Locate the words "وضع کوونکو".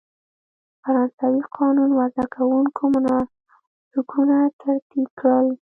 1.99-2.83